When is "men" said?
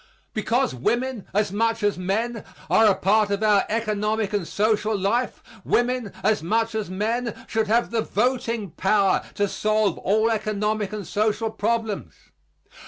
1.95-2.43, 6.89-7.35